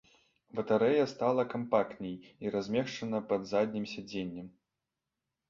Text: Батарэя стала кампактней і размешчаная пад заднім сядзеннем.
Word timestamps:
Батарэя 0.59 1.03
стала 1.11 1.45
кампактней 1.51 2.17
і 2.47 2.55
размешчаная 2.57 3.21
пад 3.35 3.47
заднім 3.53 3.85
сядзеннем. 3.95 4.51